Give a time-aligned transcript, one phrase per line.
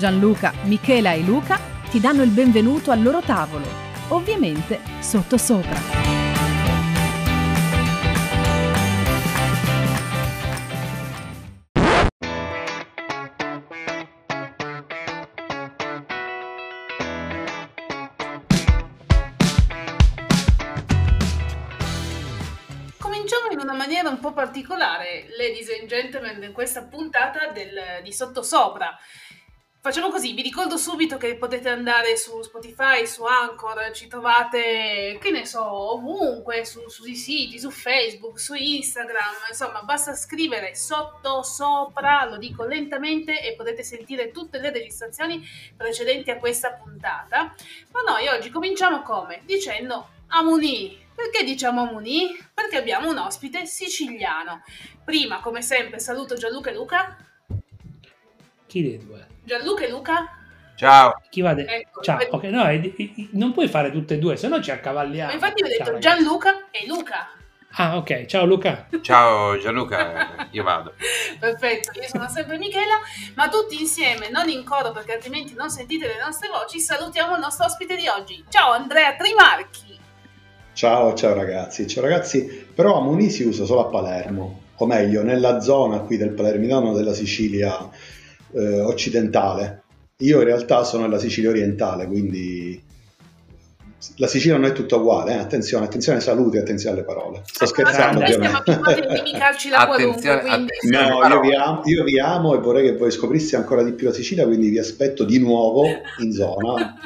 [0.00, 1.60] Gianluca, Michela e Luca
[1.90, 3.66] ti danno il benvenuto al loro tavolo,
[4.08, 6.08] ovviamente sotto sopra.
[24.02, 28.98] Un po' particolare, ladies and gentlemen, in questa puntata del, di Sottosopra.
[29.82, 35.30] Facciamo così, vi ricordo subito che potete andare su Spotify, su Anchor, ci trovate, che
[35.30, 42.26] ne so, ovunque, su, sui siti, su Facebook, su Instagram, insomma, basta scrivere sotto, sopra,
[42.26, 45.42] lo dico lentamente e potete sentire tutte le registrazioni
[45.74, 47.54] precedenti a questa puntata.
[47.92, 49.40] Ma noi oggi cominciamo come?
[49.46, 51.08] Dicendo Amuni.
[51.14, 52.36] Perché diciamo Amuni?
[52.52, 54.62] Perché abbiamo un ospite siciliano.
[55.02, 57.29] Prima, come sempre, saluto Gianluca e Luca.
[58.70, 59.26] Chi dei due?
[59.42, 60.28] Gianluca e Luca.
[60.76, 61.20] Ciao.
[61.28, 64.36] Chi va de- Ecco, Ciao, ok, no, è- è- non puoi fare tutte e due,
[64.36, 65.32] se no ci Ma accavalliamo.
[65.32, 66.08] infatti ho detto Ciao, ragazzi.
[66.22, 67.28] Gianluca e Luca.
[67.72, 68.86] Ah, ok, ciao Luca.
[69.00, 70.94] Ciao Gianluca, io vado.
[71.38, 72.98] Perfetto, io sono sempre Michela,
[73.34, 77.40] ma tutti insieme, non in coro perché altrimenti non sentite le nostre voci, salutiamo il
[77.40, 78.44] nostro ospite di oggi.
[78.48, 79.98] Ciao Andrea Trimarchi.
[80.74, 85.60] Ciao, ciao ragazzi, ciao ragazzi, però Amoni si usa solo a Palermo, o meglio, nella
[85.60, 87.88] zona qui del Palermitano della Sicilia
[88.52, 89.82] eh, occidentale.
[90.18, 92.82] Io in realtà sono nella Sicilia orientale, quindi
[94.16, 95.36] la Sicilia non è tutta uguale, eh?
[95.36, 97.42] attenzione, attenzione ai saluti, attenzione alle parole.
[97.44, 98.70] Sto scherzando Noi siamo ovviamente.
[99.74, 100.72] Attenzione, quindi...
[100.78, 101.08] attenzione.
[101.08, 104.06] No, io vi, amo, io vi amo e vorrei che voi scoprisse ancora di più
[104.06, 105.84] la Sicilia, quindi vi aspetto di nuovo
[106.18, 106.98] in zona,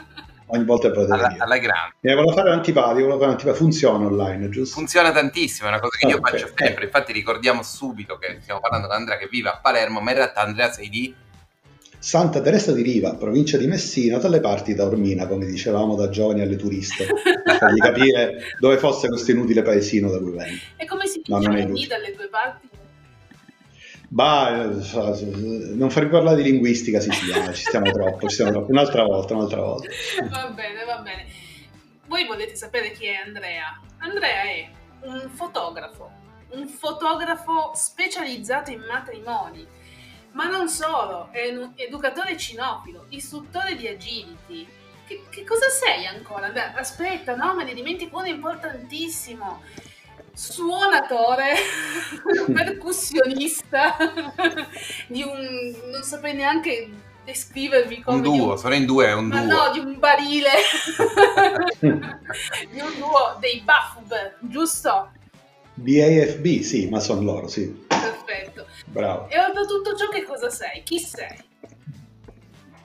[0.46, 1.44] ogni volta che potete Alla, venire.
[1.44, 1.94] alla grande.
[2.00, 4.74] Mi volevo fare l'antipatico, volevo fare l'antipatico, funziona online, giusto?
[4.76, 6.30] Funziona tantissimo, è una cosa che io Ok.
[6.30, 6.84] faccio sempre.
[6.84, 10.42] Infatti ricordiamo subito che stiamo parlando con Andrea che vive a Palermo, ma in realtà
[10.42, 11.14] Andrea sei di...
[12.04, 16.42] Santa Teresa di Riva, provincia di Messina, dalle parti di Taormina, come dicevamo da giovani
[16.42, 20.60] alle turiste, per fargli capire dove fosse questo inutile paesino da cui vengo.
[20.76, 22.68] E come si No, dice non è lì dalle due parti?
[24.08, 28.70] Bah, non farvi parlare di linguistica siciliana, ci stiamo troppo, ci stiamo troppo.
[28.70, 29.88] Un'altra volta, un'altra volta.
[30.28, 31.24] Va bene, va bene.
[32.06, 33.80] Voi volete sapere chi è Andrea?
[34.00, 34.68] Andrea è
[35.04, 36.10] un fotografo,
[36.50, 39.66] un fotografo specializzato in matrimoni,
[40.34, 44.66] ma non solo, è un educatore cinofilo, istruttore di agility.
[45.06, 46.46] Che, che cosa sei ancora?
[46.46, 46.74] Andrea?
[46.74, 49.62] Aspetta, no, me ne dimentico uno importantissimo.
[50.32, 51.54] Suonatore,
[52.52, 53.96] percussionista
[55.06, 55.90] di un...
[55.90, 56.90] non saprei neanche
[57.24, 58.16] descrivervi come...
[58.16, 59.66] Un duo, sono in due, è un ma duo.
[59.66, 60.50] no, di un barile.
[61.80, 65.12] di un duo dei Buffb, giusto?
[65.74, 67.86] BAFB, sì, ma sono loro, sì.
[68.86, 69.28] Bravo.
[69.28, 70.82] E oltre a tutto ciò, che cosa sei?
[70.84, 71.52] Chi sei?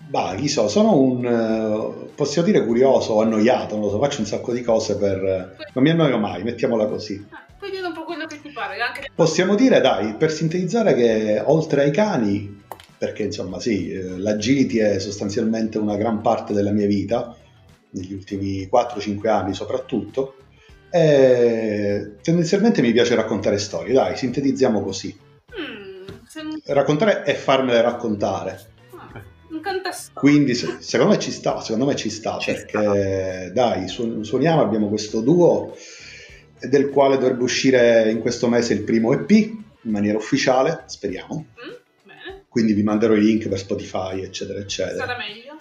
[0.10, 4.22] Bah, chi so, sono un, eh, possiamo dire curioso o annoiato, non lo so, faccio
[4.22, 5.24] un sacco di cose per...
[5.24, 7.24] eh, Non mi annoio mai, mettiamola così.
[7.30, 8.80] Ah, puoi dire un po' quello che ti pare.
[8.82, 9.12] Anche...
[9.14, 12.64] Possiamo dire, dai, per sintetizzare che oltre ai cani,
[12.98, 17.36] perché insomma sì, eh, l'agility è sostanzialmente una gran parte della mia vita,
[17.92, 20.38] negli ultimi 4-5 anni soprattutto,
[20.90, 25.16] e tendenzialmente mi piace raccontare storie, dai, sintetizziamo così.
[26.44, 28.60] Mm, un, Raccontare e farmele raccontare.
[28.96, 29.62] ah, un.
[30.14, 34.62] Quindi se- secondo me ci sta, secondo me ci sta, Ci perché dai, su- suoniamo,
[34.62, 35.76] abbiamo questo duo
[36.62, 41.46] del quale dovrebbe uscire in questo mese il primo EP in maniera ufficiale, speriamo.
[41.66, 41.78] Mm,
[42.50, 45.06] Quindi vi manderò i link per Spotify, eccetera, eccetera.
[45.06, 45.58] sarà meglio.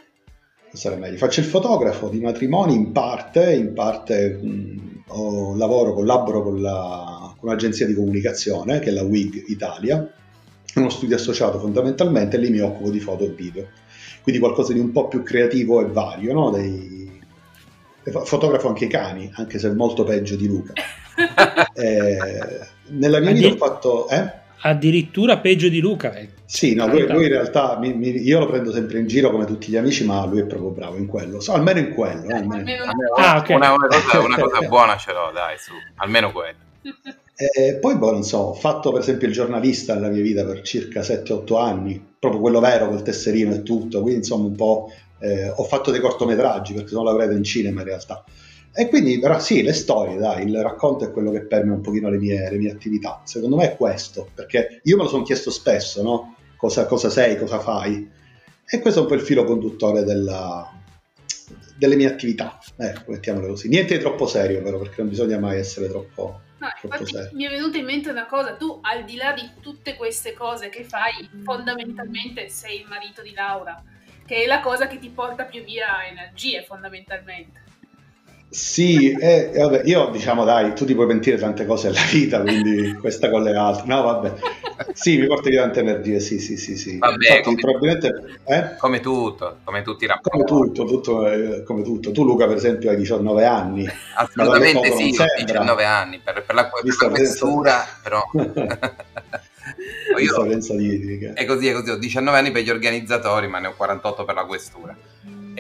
[0.72, 1.16] Sarà meglio.
[1.16, 7.34] Faccio il fotografo di matrimoni in parte, in parte mh, ho- lavoro, collaboro con, la-
[7.38, 10.10] con un'agenzia di comunicazione che è la WIG Italia,
[10.74, 13.68] uno studio associato fondamentalmente e lì mi occupo di foto e video.
[14.22, 16.50] Quindi qualcosa di un po' più creativo e vario, no?
[16.50, 17.20] Dei-
[18.04, 20.72] fo- Fotografo anche i cani, anche se è molto peggio di Luca.
[21.78, 22.18] Eh,
[22.88, 24.08] nella mia Ma vita ho fatto...
[24.08, 24.32] Eh?
[24.62, 26.14] Addirittura peggio di Luca.
[26.14, 26.28] eh.
[26.44, 29.44] Sì, no, lui, lui in realtà mi- mi- io lo prendo sempre in giro come
[29.44, 31.40] tutti gli amici, ma lui è proprio bravo in quello.
[31.40, 32.34] So, almeno in quello.
[32.34, 32.54] almeno.
[32.54, 32.84] Almeno
[33.16, 33.48] Ah, ok.
[33.50, 35.72] Una, una cosa, una cosa buona ce l'ho, dai, su.
[35.96, 36.56] Almeno quello.
[37.40, 40.60] E poi, boh, non so, ho fatto per esempio il giornalista nella mia vita per
[40.62, 44.90] circa 7-8 anni, proprio quello vero, col tesserino e tutto, quindi insomma un po'
[45.20, 48.24] eh, ho fatto dei cortometraggi perché sono laureato in cinema in realtà.
[48.74, 52.10] E quindi, però sì, le storie, dai, il racconto è quello che permea un pochino
[52.10, 53.22] le mie, le mie attività.
[53.24, 56.34] Secondo me è questo, perché io me lo sono chiesto spesso, no?
[56.56, 58.10] Cosa, cosa sei, cosa fai?
[58.68, 60.68] E questo è un po' il filo conduttore della,
[61.76, 63.68] delle mie attività, ecco, mettiamole così.
[63.68, 66.40] Niente di troppo serio, però, perché non bisogna mai essere troppo...
[66.58, 69.94] No, infatti mi è venuta in mente una cosa, tu al di là di tutte
[69.94, 73.80] queste cose che fai, fondamentalmente sei il marito di Laura,
[74.26, 77.66] che è la cosa che ti porta più via energie fondamentalmente.
[78.50, 82.40] Sì, e, e vabbè, io diciamo dai, tu ti puoi pentire tante cose nella vita,
[82.40, 83.86] quindi questa con le altre.
[83.86, 84.34] No, vabbè.
[84.92, 86.98] Sì, mi porta via tante energie, sì, sì, sì, sì.
[86.98, 88.40] Vabbè, Infatti, come- probabilmente...
[88.44, 88.76] Eh?
[88.78, 90.30] Come tutto, come tutti i rapporti.
[90.30, 92.12] Come tutto, tutto, eh, come tutto.
[92.12, 93.88] Tu Luca per esempio hai 19 anni.
[94.14, 95.34] Assolutamente sì, ho non sembra.
[95.44, 98.22] 19 anni, per, per la, per la questura, però...
[100.18, 100.44] Io,
[101.34, 104.34] è così, è così, ho 19 anni per gli organizzatori, ma ne ho 48 per
[104.34, 104.96] la questura.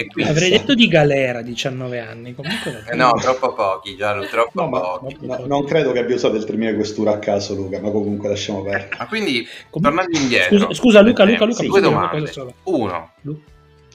[0.00, 2.32] E Avrei detto di galera 19 anni.
[2.32, 5.16] Comunque eh, no, troppo pochi, Gianlu, troppo No, ma- pochi.
[5.22, 8.62] no, non credo che abbia usato il termine questura a caso Luca, ma comunque lasciamo
[8.62, 8.90] perdere.
[8.96, 10.56] Ma quindi, Comunque- tornando indietro...
[10.58, 12.32] Scusa, scusa, Luca, Luca, tempo, Luca, due domande.
[12.62, 13.42] Uno, Lu-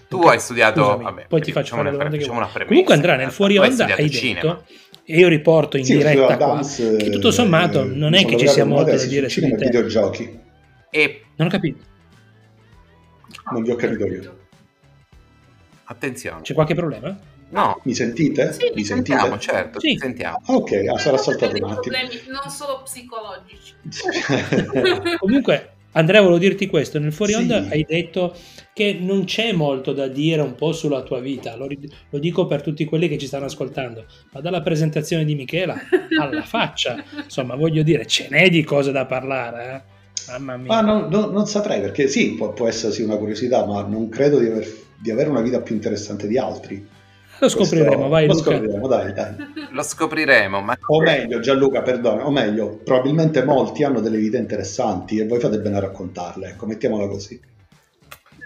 [0.09, 0.81] tu Luca, hai studiato...
[0.83, 2.65] scusami, vabbè, poi ti faccio facciamo fare domanda che una premessa.
[2.67, 4.41] Comunque Andrea nel fuori onda hai cinema.
[4.41, 4.63] detto
[5.05, 8.35] e io riporto in Sì, diretta qua dance, che tutto sommato eh, non è che
[8.37, 9.65] ci sia molto da dire su di te.
[9.65, 10.39] videogiochi.
[10.89, 11.77] E Non ho capito.
[13.53, 14.37] Non vi ho capito io.
[15.93, 17.17] Attenzione, C'è qualche problema?
[17.49, 18.51] no, Mi sentite?
[18.53, 19.51] Sì, Mi sentiamo, sentite?
[19.53, 19.91] certo, Sì.
[19.91, 20.41] ci sentiamo.
[20.45, 21.79] Ah, ok, ah, sarà saltato un attimo.
[21.79, 23.73] problemi non solo psicologici.
[25.19, 27.39] Comunque, Andrea, volevo dirti questo: nel fuori Sì.
[27.39, 28.35] onda hai detto
[28.73, 31.55] che non c'è molto da dire un po' sulla tua vita.
[31.55, 31.67] Lo,
[32.09, 35.75] lo dico per tutti quelli che ci stanno ascoltando, ma dalla presentazione di Michela
[36.19, 39.73] alla faccia, insomma, voglio dire, ce n'è di cose da parlare.
[39.75, 39.91] eh.
[40.31, 40.67] Mamma mia.
[40.73, 44.39] Ma non, non- non saprei perché sì, può, può essersi una curiosità, ma non credo
[44.39, 46.87] di, aver- di avere una vita più interessante di altri.
[47.39, 48.51] lo scopriremo, Questo- vai Lo Luca.
[48.51, 49.35] scopriremo, dai, dai.
[49.71, 55.17] Lo scopriremo, ma O meglio, Gianluca, perdono, o meglio, probabilmente molti hanno delle vite interessanti
[55.19, 57.37] e voi fate bene a raccontarle, ecco, mettiamola così.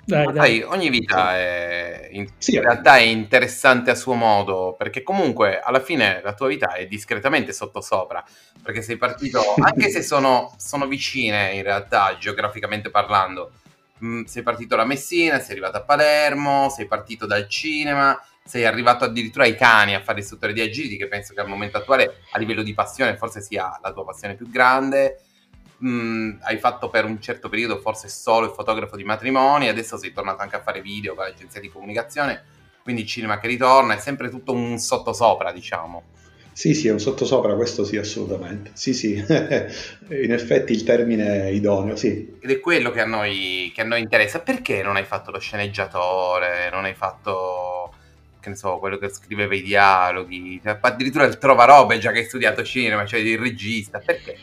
[0.04, 0.34] Dai, dai.
[0.34, 2.56] dai, ogni vita è in, Sì.
[2.56, 6.88] in realtà è interessante a suo modo, perché comunque alla fine la tua vita è
[6.88, 8.24] discretamente sottosopra,
[8.64, 13.52] perché sei partito, anche se sono, sono vicine in realtà geograficamente parlando,
[14.04, 19.04] Mm, sei partito da Messina, sei arrivato a Palermo, sei partito dal cinema, sei arrivato
[19.04, 22.38] addirittura ai cani a fare istruttore di agility, che penso che al momento attuale a
[22.38, 25.22] livello di passione forse sia la tua passione più grande.
[25.84, 30.12] Mm, hai fatto per un certo periodo forse solo il fotografo di matrimoni, adesso sei
[30.12, 32.44] tornato anche a fare video con l'agenzia di comunicazione,
[32.84, 36.04] quindi il cinema che ritorna, è sempre tutto un sottosopra, diciamo.
[36.58, 38.72] Sì, sì, è un sottosopra, questo sì, assolutamente.
[38.74, 42.36] Sì, sì, in effetti il termine è idoneo, sì.
[42.40, 44.40] Ed è quello che a, noi, che a noi interessa.
[44.40, 47.94] Perché non hai fatto lo sceneggiatore, non hai fatto,
[48.40, 52.26] che ne so, quello che scriveva i dialoghi, cioè, addirittura il trovarobe già che hai
[52.26, 54.36] studiato cinema, cioè il regista, perché?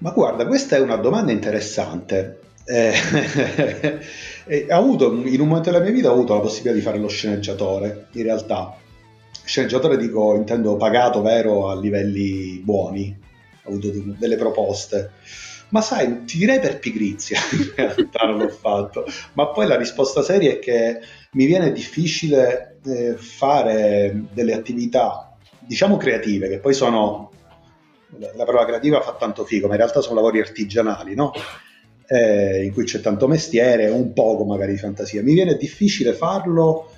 [0.00, 2.40] Ma guarda, questa è una domanda interessante.
[2.66, 2.92] Eh,
[4.68, 7.08] ho avuto, in un momento della mia vita ho avuto la possibilità di fare lo
[7.08, 8.82] sceneggiatore, in realtà.
[9.44, 13.16] Sceneggiatore dico, intendo pagato, vero, a livelli buoni.
[13.64, 15.12] Ho avuto de- delle proposte.
[15.68, 19.04] Ma sai, ti direi per pigrizia, in realtà non l'ho fatto.
[19.34, 21.00] Ma poi la risposta seria è che
[21.32, 27.30] mi viene difficile eh, fare delle attività, diciamo creative, che poi sono
[28.18, 31.32] la parola creativa fa tanto figo, ma in realtà sono lavori artigianali, no?
[32.06, 35.22] Eh, in cui c'è tanto mestiere, un poco magari di fantasia.
[35.22, 36.93] Mi viene difficile farlo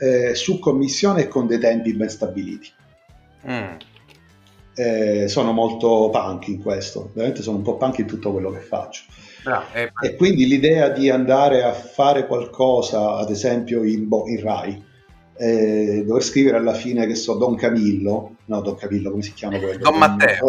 [0.00, 2.72] eh, su commissione e con dei tempi ben stabiliti.
[3.48, 3.76] Mm.
[4.74, 8.60] Eh, sono molto punk in questo, veramente sono un po' punk in tutto quello che
[8.60, 9.02] faccio.
[9.42, 14.40] Bravo, eh, E quindi l'idea di andare a fare qualcosa, ad esempio in, boh, in
[14.40, 14.88] Rai,
[15.36, 19.58] eh, dover scrivere alla fine che so Don Camillo, no Don Camillo come si chiama
[19.58, 19.78] quello?
[19.78, 20.48] Don Matteo.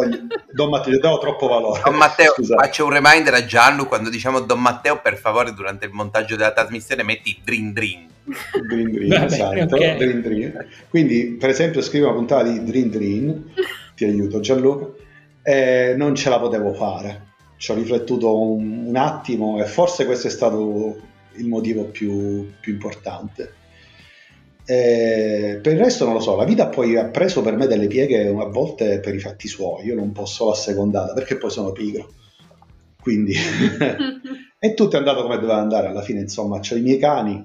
[0.52, 1.82] Don Matteo, gli do troppo valore.
[1.84, 2.66] Don Matteo, Scusate.
[2.66, 6.52] faccio un reminder a Gianlu quando diciamo Don Matteo, per favore, durante il montaggio della
[6.52, 8.11] trasmissione metti Drin Drin.
[8.68, 9.98] Dream Dream, esatto, ok.
[9.98, 10.66] Dream Dream.
[10.90, 13.44] Quindi, per esempio, scrivo una puntata di Dream Dream,
[13.96, 14.90] ti aiuto Gianluca,
[15.44, 17.30] e non ce la potevo fare.
[17.58, 21.00] Ci ho riflettuto un, un attimo e forse questo è stato
[21.36, 23.54] il motivo più, più importante.
[24.66, 27.88] E per il resto non lo so, la vita poi ha preso per me delle
[27.88, 32.14] pieghe a volte per i fatti suoi, io non posso assecondare perché poi sono pigro.
[33.02, 33.34] Quindi
[34.60, 37.44] e tutto è andato come doveva andare alla fine, insomma, ho i miei cani,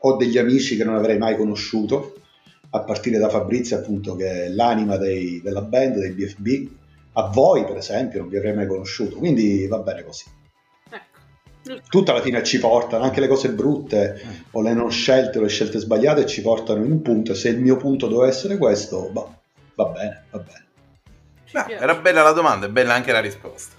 [0.00, 2.14] ho degli amici che non avrei mai conosciuto,
[2.70, 6.68] a partire da Fabrizio, appunto, che è l'anima dei- della band, dei BFB.
[7.14, 10.24] A voi, per esempio, non vi avrei mai conosciuto, quindi va bene così.
[10.90, 11.80] Ecco.
[11.88, 14.30] Tutta alla fine ci portano, anche le cose brutte Mm.
[14.52, 17.48] o le non scelte o le scelte sbagliate ci portano in un punto e se
[17.48, 19.26] il mio punto doveva essere questo, bah,
[19.74, 20.66] va bene, va bene.
[21.50, 23.74] Beh, era bella la domanda, è bella anche la risposta.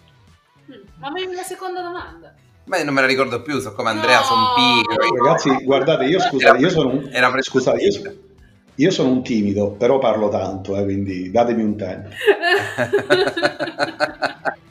[0.71, 2.33] Mm, Ma avevi una seconda domanda.
[2.69, 4.25] Beh, non me la ricordo più, so come Andrea, No!
[4.25, 5.23] sono pigro.
[5.23, 8.15] Ragazzi, guardate, io scusa, io sono un, Era scusate, io,
[8.75, 12.09] io sono un timido, però parlo tanto, eh, quindi datemi un tempo.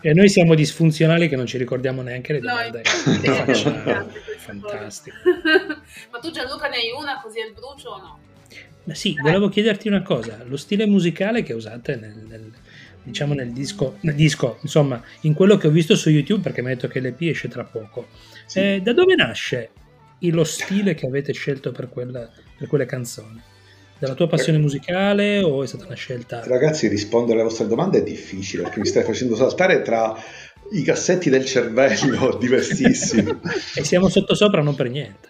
[0.00, 3.44] E noi siamo disfunzionali che non ci ricordiamo neanche le No, domande infatti, che è
[3.44, 4.08] facciamo.
[4.38, 5.16] Fantastico.
[6.12, 8.18] Ma tu Gianluca ne hai una così al brucio o no?
[8.84, 12.52] Ma sì, volevo chiederti una cosa, lo stile musicale che usate nel, nel-
[13.02, 16.70] diciamo nel disco, nel disco, insomma, in quello che ho visto su YouTube, perché mi
[16.70, 18.06] ha detto che l'EP esce tra poco,
[18.46, 18.58] Sì.
[18.60, 19.70] eh, da dove nasce
[20.20, 23.40] lo stile che avete scelto per, quella- per quelle canzoni?
[24.00, 26.42] Dalla tua passione musicale o è stata una scelta?
[26.44, 30.14] Ragazzi, rispondere alle vostre domande è difficile perché mi stai facendo saltare tra
[30.70, 33.36] i cassetti del cervello diversissimi.
[33.74, 35.28] E siamo sotto sopra non per niente.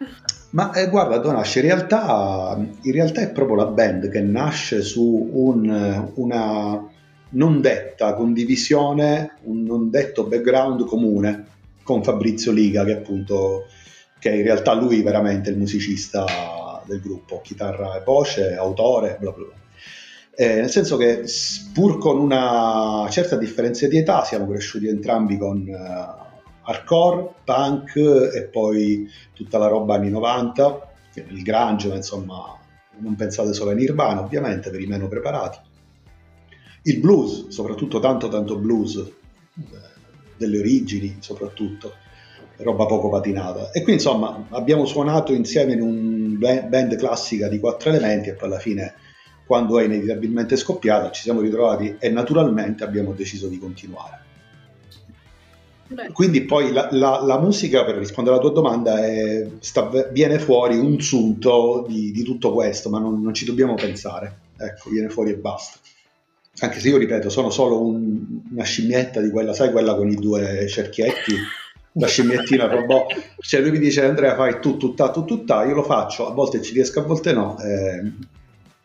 [0.50, 5.28] Ma eh, guarda, Donasce, in realtà, in realtà è proprio la band che nasce su
[5.32, 6.86] un- una
[7.30, 11.46] non detta condivisione, un non detto background comune
[11.82, 13.66] con Fabrizio Liga, che appunto
[14.18, 16.24] che in realtà lui veramente è il musicista
[16.84, 19.56] del gruppo, chitarra e voce, autore, bla bla bla.
[20.34, 21.24] Eh, nel senso che
[21.72, 26.26] pur con una certa differenza di età siamo cresciuti entrambi con eh,
[26.62, 32.56] hardcore, punk e poi tutta la roba anni 90, il grunge, ma insomma
[32.98, 35.58] non pensate solo a Nirvana ovviamente per i meno preparati.
[36.88, 39.12] Il blues, soprattutto tanto tanto blues, eh,
[40.36, 41.94] delle origini soprattutto,
[42.58, 43.70] roba poco patinata.
[43.70, 48.34] E quindi insomma abbiamo suonato insieme in un ba- band classica di quattro elementi e
[48.34, 48.94] poi alla fine
[49.46, 54.26] quando è inevitabilmente scoppiata ci siamo ritrovati e naturalmente abbiamo deciso di continuare.
[55.90, 60.38] Beh, Quindi poi la, la- la musica, per rispondere alla tua domanda, è- sta- viene
[60.38, 64.40] fuori un sunto di, di tutto questo, ma non, non ci dobbiamo pensare.
[64.58, 65.78] Ecco, viene fuori e basta.
[66.60, 70.16] Anche se io ripeto, sono solo un- una scimmietta di quella, sai, quella con i
[70.16, 71.34] due cerchietti,
[71.92, 73.34] la scimmiettina robot.
[73.40, 76.60] Cioè lui mi dice Andrea fai tu, tutta, tu, tutta, io lo faccio, a volte
[76.62, 78.12] ci riesco, a volte no, e,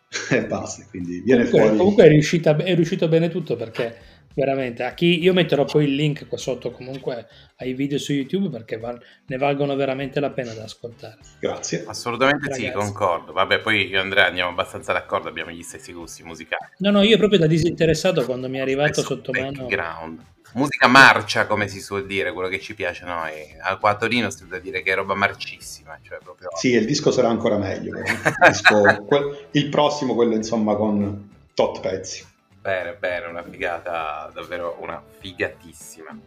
[0.35, 0.85] e basta.
[0.89, 1.77] Quindi viene Comunque, fuori.
[1.77, 3.95] comunque è, riuscita- è riuscito bene tutto perché
[4.35, 8.49] veramente a chi io metterò poi il link qua sotto comunque ai video su YouTube
[8.49, 11.17] perché val- ne valgono veramente la pena da ascoltare.
[11.39, 11.83] Grazie.
[11.87, 12.85] Assolutamente sì, Ragazzi.
[12.85, 13.33] concordo.
[13.33, 16.71] Vabbè, poi io e Andrea andiamo abbastanza d'accordo, abbiamo gli stessi gusti musicali.
[16.79, 20.25] No, no, io proprio da disinteressato quando mi è arrivato Spesso sotto mano background.
[20.53, 23.31] Musica marcia, come si suol dire, quello che ci piace a noi.
[23.59, 26.49] A qua a Torino si da dire che è roba marcissima, cioè proprio...
[26.55, 27.91] Sì, il disco sarà ancora meglio.
[27.91, 28.11] però.
[28.11, 32.23] Il, disco- quel- il prossimo, quello insomma con tot pezzi.
[32.63, 36.17] Bene, bene, una figata, davvero una figatissima.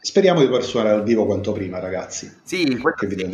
[0.00, 2.40] Speriamo di poter suonare al vivo quanto prima, ragazzi.
[2.42, 2.76] Sì,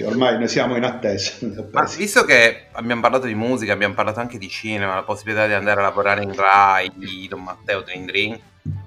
[0.05, 1.47] Ormai noi siamo in attesa.
[1.73, 5.55] Ma visto che abbiamo parlato di musica, abbiamo parlato anche di cinema, la possibilità di
[5.55, 8.39] andare a lavorare in Rai, di Don Matteo Dream Dream,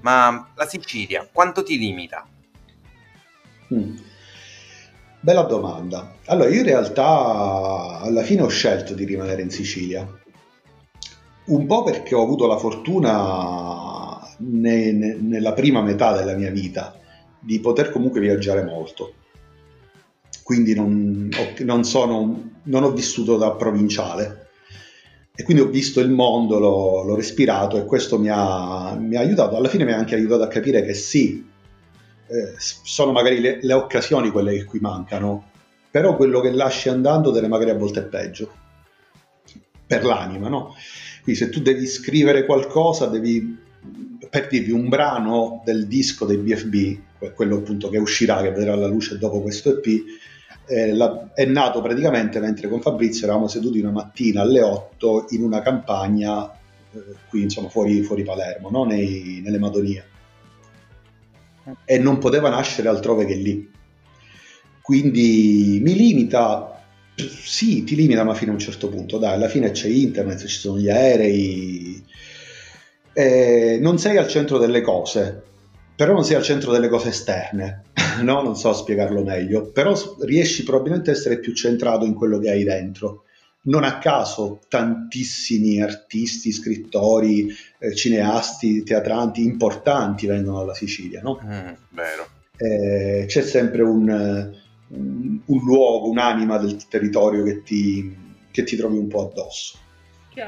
[0.02, 2.24] ma la Sicilia quanto ti limita?
[3.74, 3.98] Mm.
[5.22, 6.18] Bella domanda.
[6.26, 10.08] Allora, io in realtà alla fine ho scelto di rimanere in Sicilia.
[11.48, 17.00] Un po' perché ho avuto la fortuna ne- ne- nella prima metà della mia vita
[17.40, 19.14] di poter comunque viaggiare molto.
[20.44, 24.48] Quindi non, non sono, non ho vissuto da provinciale
[25.36, 29.22] e quindi ho visto il mondo, l'ho, l'ho respirato e questo mi ha, mi ha
[29.22, 29.56] aiutato.
[29.56, 31.46] Alla fine mi ha anche aiutato a capire che sì,
[32.28, 35.52] eh, sono magari le, le occasioni quelle che qui mancano,
[35.92, 38.52] però quello che lasci andando te ne magari a volte è peggio
[39.86, 40.76] per l'anima, no?
[41.28, 43.58] Quindi se tu devi scrivere qualcosa, devi
[44.30, 48.76] per dirvi un brano del disco dei BFB, que- quello appunto che uscirà, che vedrà
[48.76, 50.04] la luce dopo questo EP,
[50.68, 55.44] eh, la- è nato praticamente mentre con Fabrizio eravamo seduti una mattina alle 8 in
[55.44, 58.86] una campagna eh, qui insomma fuori, fuori Palermo, no?
[58.86, 60.06] Nei- nelle Madonie
[61.84, 63.70] e non poteva nascere altrove che lì.
[64.82, 66.77] Quindi mi limita,
[67.26, 69.18] sì, ti limita, ma fino a un certo punto.
[69.18, 72.04] Dai, alla fine c'è internet, ci sono gli aerei,
[73.14, 75.42] eh, non sei al centro delle cose,
[75.96, 77.86] però non sei al centro delle cose esterne,
[78.22, 78.44] no?
[78.44, 82.64] Non so spiegarlo meglio, però riesci probabilmente a essere più centrato in quello che hai
[82.64, 83.24] dentro.
[83.64, 87.48] Non a caso tantissimi artisti, scrittori,
[87.80, 91.42] eh, cineasti, teatranti importanti vengono dalla Sicilia, no?
[91.44, 92.28] Mm, vero.
[92.56, 94.56] Eh, c'è sempre un,
[94.90, 98.16] un- un luogo, un'anima del territorio che ti,
[98.52, 99.78] che ti trovi un po' addosso.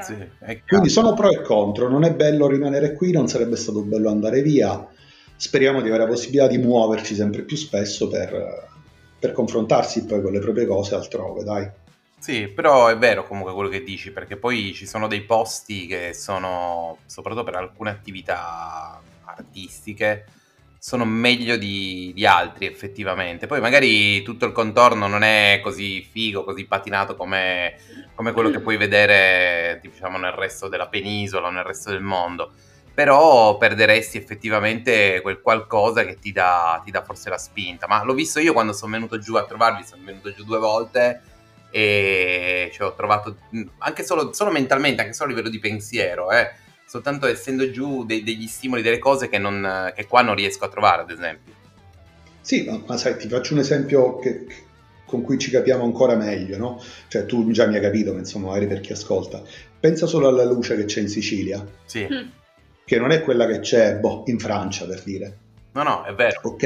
[0.00, 0.14] Sì.
[0.66, 4.40] Quindi sono pro e contro, non è bello rimanere qui, non sarebbe stato bello andare
[4.40, 4.86] via.
[5.34, 8.68] Speriamo di avere la possibilità di muoverci sempre più spesso per,
[9.18, 11.68] per confrontarsi poi con le proprie cose altrove, dai.
[12.20, 16.12] Sì, però è vero comunque quello che dici, perché poi ci sono dei posti che
[16.12, 20.26] sono, soprattutto per alcune attività artistiche,
[20.80, 23.46] sono meglio di, di, altri effettivamente.
[23.46, 27.76] Poi magari tutto il contorno non è così figo, così patinato come,
[28.14, 32.52] come quello che puoi vedere diciamo, nel resto della penisola o nel resto del mondo.
[32.94, 37.86] Però perderesti effettivamente quel qualcosa che ti dà, ti dà forse la spinta.
[37.86, 41.20] Ma l'ho visto io quando sono venuto giù a trovarvi, sono venuto giù due volte
[41.70, 43.36] e ci ho trovato
[43.78, 48.24] anche solo, solo mentalmente, anche solo a livello di pensiero, eh soltanto essendo giù de-
[48.24, 51.54] degli stimoli, delle cose che, non, che, qua non riesco a trovare, ad esempio.
[52.40, 54.44] Sì, ma, ma sai, ti faccio un esempio che,
[55.04, 56.82] con cui ci capiamo ancora meglio, no?
[57.06, 59.40] Cioè, tu già mi hai capito, ma insomma, magari per chi ascolta.
[59.78, 61.64] Pensa solo alla luce che c'è in Sicilia.
[61.84, 62.08] Sì.
[62.12, 62.26] Mm.
[62.84, 65.38] Che non è quella che c'è, boh, in Francia, per dire.
[65.74, 66.40] No, no, è vero.
[66.42, 66.64] Ok.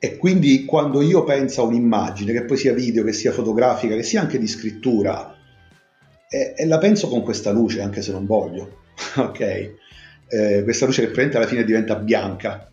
[0.00, 4.02] E quindi quando io penso a un'immagine, che poi sia video, che sia fotografica, che
[4.02, 5.32] sia anche di scrittura,
[6.28, 8.82] e, e la penso con questa luce, anche se non voglio
[9.16, 9.40] ok?
[10.28, 12.68] Eh, questa luce che praticamente alla fine diventa bianca,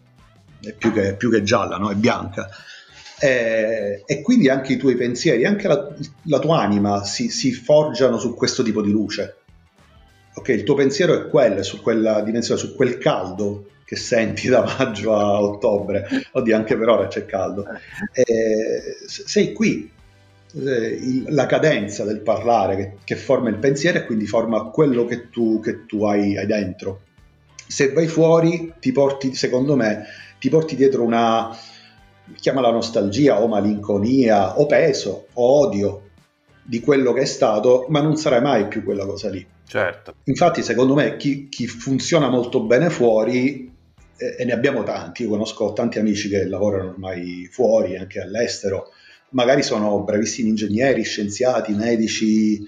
[0.78, 1.90] più che, più che gialla, no?
[1.90, 2.50] È bianca.
[3.20, 8.18] Eh, e quindi anche i tuoi pensieri, anche la, la tua anima si, si, forgiano
[8.18, 9.36] su questo tipo di luce.
[10.34, 14.48] Ok, il tuo pensiero è quello, è su quella dimensione, su quel caldo che senti
[14.50, 16.08] da maggio a ottobre.
[16.32, 17.66] Oddio, anche per ora c'è caldo.
[18.14, 19.92] Eh, sei qui,
[20.54, 25.30] eh, la cadenza del parlare che, che, forma il pensiero e quindi forma quello che
[25.30, 27.02] tu, che tu hai, hai, dentro.
[27.68, 30.06] Se vai fuori, ti porti, secondo me,
[30.40, 31.56] ti porti dietro una,
[32.36, 36.10] chiamala nostalgia o malinconia o peso o odio
[36.64, 39.46] di quello che è stato, ma non sarai mai più quella cosa lì.
[39.66, 40.16] Certo.
[40.26, 43.74] Infatti, secondo me, chi, chi funziona molto bene fuori,
[44.18, 48.90] eh, e ne abbiamo tanti, io conosco tanti amici che lavorano ormai fuori, anche all'estero,
[49.32, 52.66] magari sono bravissimi ingegneri, scienziati, medici,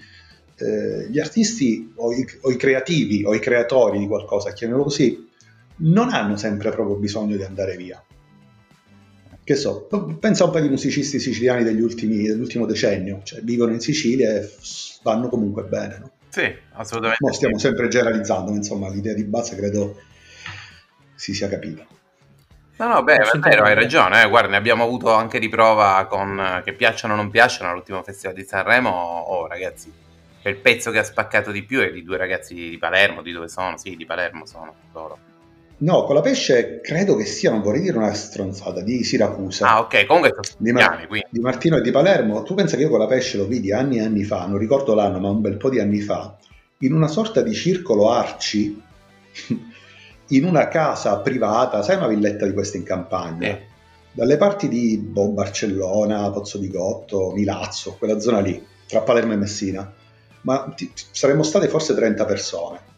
[0.56, 5.28] eh, gli artisti o i, o i, creativi o i creatori di qualcosa, chiamiamolo così,
[5.76, 8.02] non hanno sempre proprio bisogno di andare via.
[9.42, 13.80] Che so, pensa un po' ai musicisti siciliani degli ultimi, dell'ultimo decennio, cioè vivono in
[13.80, 14.50] Sicilia e
[15.02, 16.12] vanno comunque bene, no?
[16.30, 17.22] Sì, assolutamente.
[17.22, 20.00] Ma stiamo sempre generalizzando, insomma, l'idea di base credo
[21.14, 21.86] si sia capita.
[22.76, 24.22] No, no, beh, è vero, hai ragione.
[24.22, 24.28] Eh.
[24.28, 28.34] Guarda, ne abbiamo avuto anche di prova con che piacciono o non piacciono all'ultimo festival
[28.34, 28.90] di Sanremo.
[28.90, 29.92] Oh, ragazzi,
[30.42, 33.22] il pezzo che ha spaccato di più è di due ragazzi di Palermo.
[33.22, 33.76] Di dove sono?
[33.78, 35.18] Sì, di Palermo sono loro.
[35.76, 39.68] No, con la pesce credo che sia, non vorrei dire una stronzata, di Siracusa.
[39.68, 42.42] Ah, ok, comunque di, Mar- di Martino e di Palermo.
[42.42, 44.94] Tu pensa che io con la pesce lo vidi anni e anni fa, non ricordo
[44.94, 46.36] l'anno, ma un bel po' di anni fa,
[46.78, 48.80] in una sorta di circolo arci
[50.28, 53.66] in una casa privata, sai una villetta di queste in campagna, eh.
[54.12, 59.36] dalle parti di boh, Barcellona, Pozzo di Gotto, Milazzo, quella zona lì, tra Palermo e
[59.36, 59.92] Messina,
[60.42, 62.92] ma ti, saremmo state forse 30 persone.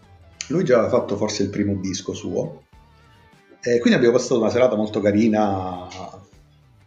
[0.48, 2.62] Lui già aveva fatto forse il primo disco suo,
[3.60, 6.20] e quindi abbiamo passato una serata molto carina a,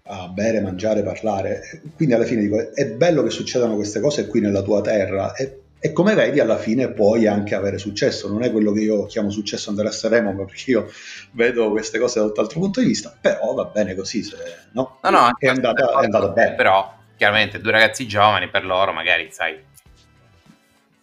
[0.03, 1.81] a bere, mangiare, parlare.
[1.95, 5.59] Quindi alla fine dico, è bello che succedano queste cose qui nella tua terra, e
[5.81, 9.29] e come vedi alla fine puoi anche avere successo, non è quello che io chiamo
[9.29, 10.91] successo andare a Sanremo, perché io
[11.31, 14.35] vedo queste cose da tutt'altro punto di vista, però va bene così, se,
[14.73, 14.99] no?
[15.01, 16.55] No, no, è andata, è andata bene.
[16.55, 19.57] Però chiaramente due ragazzi giovani per loro magari, sai,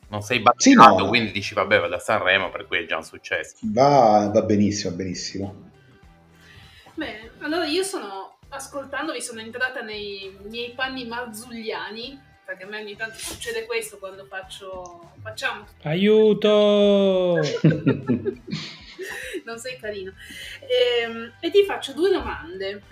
[0.08, 1.08] non sei battuto, sì, no.
[1.08, 3.56] quindi dici vabbè vado a Sanremo per cui è già un successo.
[3.62, 5.70] Va, va benissimo, benissimo.
[6.94, 12.94] Beh, allora io sono, ascoltandovi, sono entrata nei miei panni marzulliani perché a me ogni
[12.94, 15.66] tanto succede questo quando faccio facciamo.
[15.82, 17.40] Aiuto!
[19.44, 20.12] Non sei carino.
[20.60, 22.82] E, ehm, e, ti faccio due domande.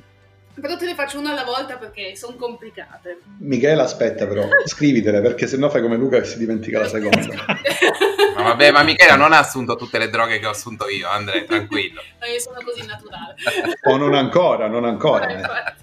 [0.55, 3.19] Però te le faccio una alla volta perché sono complicate.
[3.38, 7.45] Michela aspetta però scrivitele perché sennò fai come Luca che si dimentica la seconda.
[8.37, 11.43] Ma vabbè ma Michela non ha assunto tutte le droghe che ho assunto io Andrea
[11.45, 12.03] tranquillo.
[12.21, 13.35] No, io sono così naturale.
[13.83, 15.29] O non ancora non ancora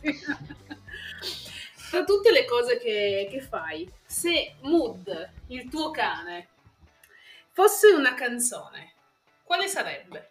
[0.01, 0.15] eh,
[1.91, 6.47] tra tutte le cose che, che fai, se Mood, il tuo cane,
[7.51, 8.93] fosse una canzone,
[9.43, 10.29] quale sarebbe?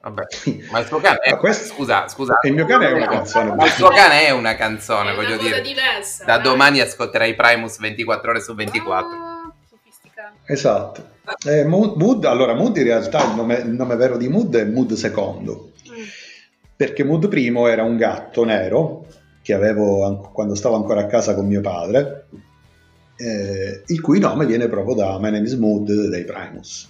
[0.00, 0.22] Vabbè,
[0.70, 1.36] ma il tuo cane è...
[1.36, 1.74] questo...
[1.74, 2.38] Scusa, scusa.
[2.44, 3.54] Il mio cane è una canzone.
[3.54, 5.60] Ma il tuo cane è una canzone, è voglio una dire.
[5.60, 6.24] diversa.
[6.24, 6.44] Da dai.
[6.44, 9.08] domani ascolterai Primus 24 ore su 24.
[9.10, 9.52] Ah,
[10.46, 11.16] esatto.
[11.44, 14.94] Eh, Mood, allora, Mood in realtà il nome, il nome, vero di Mood è Mood
[14.94, 15.72] secondo.
[15.90, 16.02] Mm.
[16.74, 19.04] Perché Mood primo era un gatto nero
[19.48, 22.26] che avevo quando stavo ancora a casa con mio padre,
[23.16, 26.86] eh, il cui nome viene proprio da My Name is Mood dei Primus.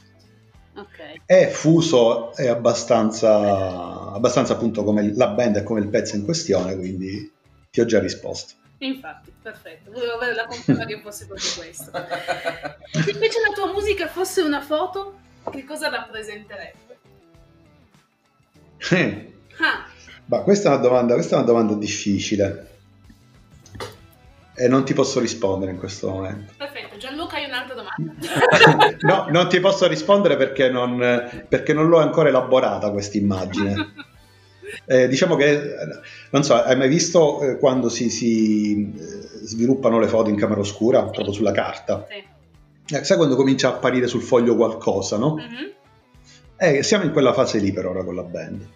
[0.75, 1.23] Okay.
[1.25, 6.77] È fuso, è abbastanza, abbastanza appunto come la band e come il pezzo in questione,
[6.77, 7.31] quindi
[7.71, 8.55] ti ti ho già risposto.
[8.79, 11.93] Infatti, perfetto, volevo avere la conferma che fosse proprio questo.
[11.93, 15.17] Se invece la tua musica fosse una foto,
[15.49, 16.99] che cosa rappresenterebbe?
[18.91, 19.33] Eh.
[19.61, 19.87] Ah,
[20.29, 22.67] Ma questa è una domanda, questa è una domanda difficile.
[24.55, 26.53] E non ti posso rispondere in questo momento.
[26.57, 28.97] perfetto, Gianluca hai un'altra domanda?
[29.07, 30.99] No, non ti posso rispondere perché non,
[31.49, 34.07] perché non l'ho ancora elaborata questa immagine.
[34.85, 35.61] Eh, diciamo che,
[36.31, 39.01] non so, hai mai visto eh, quando si, si, eh,
[39.47, 42.07] sviluppano le foto in camera oscura, proprio sulla carta?
[42.07, 42.95] Sì.
[42.95, 45.37] Eh, sai quando comincia a apparire sul foglio qualcosa, no?
[45.37, 45.73] Mhm.
[46.59, 48.67] Eh, siamo in quella fase lì per ora con la band.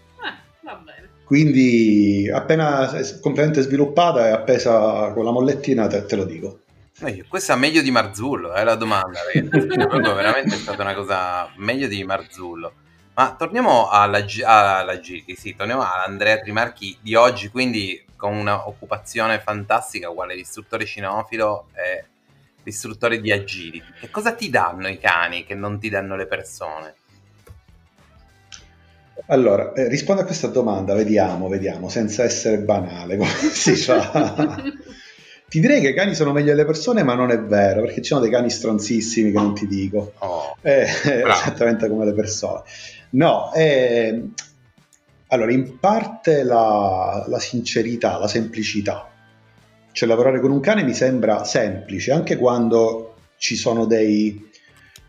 [1.33, 6.59] Quindi appena è completamente sviluppata e appesa con la mollettina te, te lo dico.
[7.01, 9.67] Eh, Questa meglio di Marzullo, è la domanda, ragazzi.
[9.67, 12.75] Veramente è stata una cosa meglio di Marzullo.
[13.15, 19.41] Ma torniamo alla, G- alla Gigi, sì, torniamo all'Andrea Trimarchi di oggi, quindi con un'occupazione
[19.41, 22.05] fantastica, quale l'istruttore cinofilo e
[22.63, 23.83] l'istruttore di agility.
[24.01, 26.95] Che cosa ti danno i cani che non ti danno le persone?
[29.27, 34.63] Allora, eh, rispondo a questa domanda, vediamo, vediamo, senza essere banale, come si fa.
[35.49, 38.09] Ti direi che i cani sono meglio delle persone, ma non è vero, perché ci
[38.09, 40.15] sono dei cani stronzissimi che non ti dico.
[40.21, 42.63] Oh, Eh, esattamente come le persone.
[43.11, 44.29] No, eh,
[45.27, 49.11] allora, in parte la, la sincerità, la semplicità.
[49.93, 54.51] Cioè, lavorare con un cane mi sembra semplice, anche quando ci sono dei,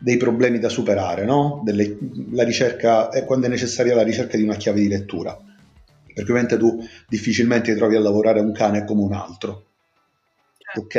[0.04, 1.62] dei problemi da superare, no?
[1.64, 1.98] Delle-
[2.32, 5.34] la ricerca, è quando è necessaria la ricerca di una chiave di lettura.
[5.34, 9.64] Perché ovviamente tu difficilmente ti trovi a lavorare un cane come un altro.
[10.76, 10.96] Ok?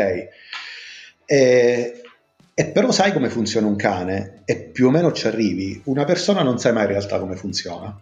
[1.27, 2.03] E,
[2.55, 5.83] e però sai come funziona un cane e più o meno ci arrivi.
[5.85, 8.01] Una persona non sai mai in realtà come funziona.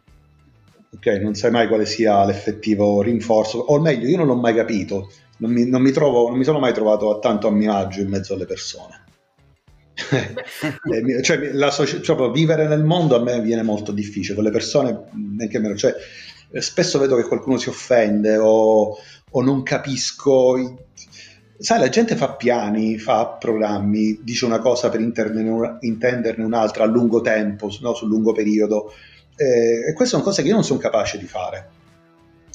[0.94, 1.06] Ok?
[1.20, 5.10] Non sai mai quale sia l'effettivo rinforzo, o meglio, io non l'ho mai capito.
[5.38, 8.02] Non mi, non mi trovo, non mi sono mai trovato a tanto a mio agio
[8.02, 9.01] in mezzo alle persone.
[9.94, 14.44] Eh, cioè, la soci- cioè, proprio vivere nel mondo a me viene molto difficile, con
[14.44, 15.04] le persone
[15.36, 15.76] neanche meno.
[15.76, 15.94] Cioè,
[16.50, 18.96] eh, spesso vedo che qualcuno si offende o,
[19.30, 20.56] o non capisco.
[20.56, 20.74] i-
[21.58, 27.20] Sai, la gente fa piani, fa programmi, dice una cosa per intenderne un'altra a lungo
[27.20, 28.92] tempo, no, sul lungo periodo.
[29.36, 31.70] Eh, e queste sono cose che io non sono capace di fare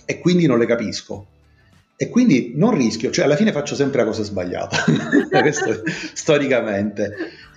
[0.06, 1.26] e quindi non le capisco.
[1.99, 4.83] E quindi non rischio, cioè alla fine faccio sempre la cosa sbagliata,
[5.41, 5.81] questo
[6.13, 7.12] storicamente.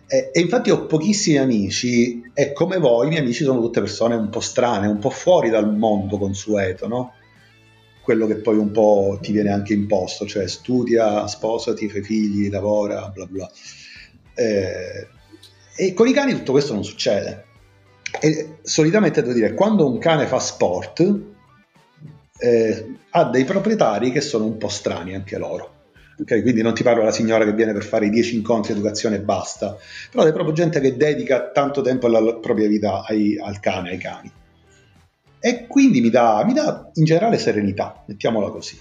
[0.06, 4.14] E, e infatti ho pochissimi amici e come voi i miei amici sono tutte persone
[4.14, 7.12] un po' strane, un po' fuori dal mondo consueto, no?
[8.02, 13.10] Quello che poi un po' ti viene anche imposto, cioè studia, sposati, fai figli, lavora,
[13.14, 13.50] bla bla.
[14.32, 15.06] Eh,
[15.76, 17.44] e con i cani tutto questo non succede.
[18.20, 21.38] E solitamente devo dire, quando un cane fa sport,
[22.40, 25.78] eh, ha dei proprietari che sono un po' strani anche loro.
[26.20, 29.16] Ok, quindi non ti parlo della signora che viene per fare i 10 incontri educazione
[29.16, 29.76] e basta,
[30.10, 33.98] però è proprio gente che dedica tanto tempo della propria vita ai- al cane, ai
[33.98, 34.30] cani.
[35.38, 38.78] E quindi mi dà, mi dà in generale serenità, mettiamola così.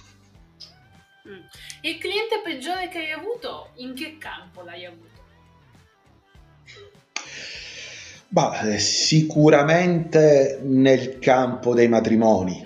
[1.29, 1.39] Mm.
[1.81, 5.07] Il cliente peggiore che hai avuto, in che campo l'hai avuto?
[8.31, 12.63] Ma eh, sicuramente nel campo dei matrimoni,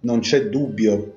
[0.00, 1.14] non c'è dubbio.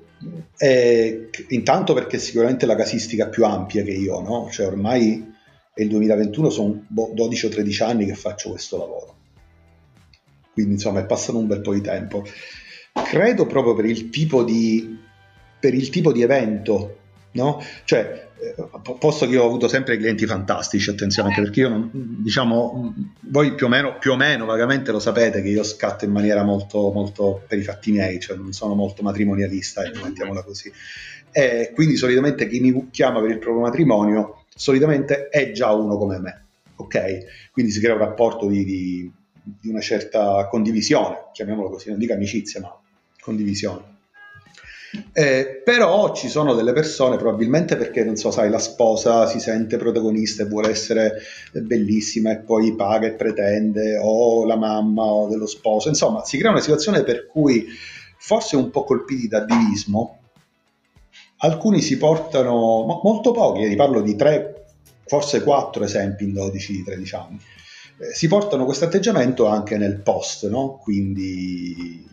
[0.57, 4.49] Eh, intanto perché sicuramente la casistica più ampia che io no?
[4.51, 5.33] Cioè ormai
[5.73, 9.15] è il 2021, sono boh, 12 o 13 anni che faccio questo lavoro.
[10.53, 12.23] Quindi insomma è passato un bel po' di tempo.
[12.93, 14.99] Credo proprio per il tipo di,
[15.59, 16.97] per il tipo di evento,
[17.33, 17.61] no?
[17.85, 21.69] Cioè, eh, po- posto che io ho avuto sempre clienti fantastici, attenzione, anche perché io,
[21.69, 26.05] non, diciamo, voi più o, meno, più o meno vagamente lo sapete che io scatto
[26.05, 30.43] in maniera molto, molto per i fatti miei, cioè non sono molto matrimonialista, ecco, mettiamola
[30.43, 30.71] così.
[31.31, 36.19] E quindi solitamente chi mi chiama per il proprio matrimonio, solitamente è già uno come
[36.19, 37.49] me, ok?
[37.51, 39.11] Quindi si crea un rapporto di, di-
[39.43, 42.77] di una certa condivisione, chiamiamolo così, non dico amicizia, ma
[43.19, 43.90] condivisione.
[45.13, 49.77] Eh, però ci sono delle persone, probabilmente perché non so, sai, la sposa si sente
[49.77, 51.21] protagonista e vuole essere
[51.53, 56.51] bellissima e poi paga e pretende, o la mamma o dello sposo, insomma, si crea
[56.51, 57.65] una situazione per cui
[58.17, 60.19] forse un po' colpiti da divismo,
[61.37, 64.65] alcuni si portano, mo- molto pochi, eh, ti parlo di tre,
[65.05, 67.39] forse quattro esempi in 12-13 anni,
[67.97, 70.79] eh, si portano questo atteggiamento anche nel post, no?
[70.81, 72.10] Quindi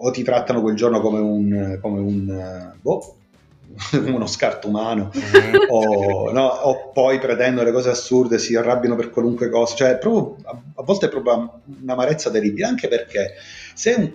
[0.00, 3.16] o ti trattano quel giorno come un, come un eh, boh,
[4.06, 5.10] uno scarto umano,
[5.68, 10.36] o, no, o poi pretendono le cose assurde, si arrabbiano per qualunque cosa, cioè proprio,
[10.48, 13.34] a, a volte è proprio un'amarezza terribile, anche perché
[13.74, 14.12] se un-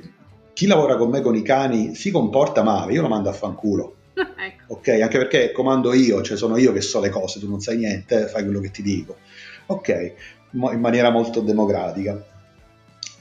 [0.54, 3.96] chi lavora con me con i cani si comporta male, io lo mando a fanculo.
[4.14, 4.74] ecco.
[4.74, 7.78] Ok, anche perché comando io, cioè sono io che so le cose, tu non sai
[7.78, 9.18] niente, fai quello che ti dico.
[9.68, 10.14] Ok,
[10.52, 12.24] in maniera molto democratica.